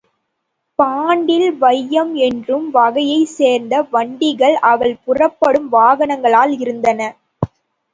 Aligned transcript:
பாண்டில் 0.79 1.57
வையம் 1.57 2.15
என்னும் 2.27 2.65
வகையைச் 2.71 3.33
சேர்ந்த 3.35 3.83
வண்டிகள் 3.93 4.57
அவள் 4.71 5.01
புறப்படும் 5.05 5.71
வாகனங்களாக 5.73 6.61
இருந்தன. 6.61 6.99